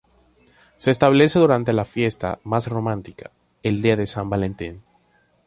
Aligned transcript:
Se 0.77 0.89
establece 0.89 1.37
durante 1.37 1.73
la 1.73 1.85
fiesta 1.85 2.39
más 2.43 2.65
romántica, 2.65 3.29
el 3.61 3.83
Día 3.83 3.95
de 3.97 4.07
San 4.07 4.31
Valentín. 4.31 4.81